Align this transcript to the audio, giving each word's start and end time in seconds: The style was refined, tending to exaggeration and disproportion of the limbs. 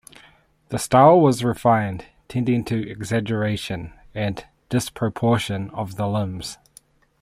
The 0.69 0.79
style 0.79 1.19
was 1.21 1.43
refined, 1.43 2.05
tending 2.27 2.63
to 2.65 2.89
exaggeration 2.89 3.93
and 4.15 4.43
disproportion 4.67 5.69
of 5.75 5.95
the 5.97 6.07
limbs. 6.07 6.57